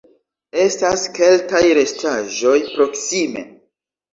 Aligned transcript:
Estas 0.61 1.03
keltaj 1.17 1.61
restaĵoj 1.81 2.57
proksime. 2.73 3.45